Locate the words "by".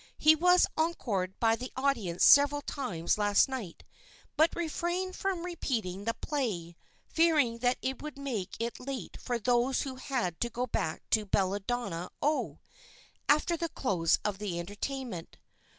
1.39-1.55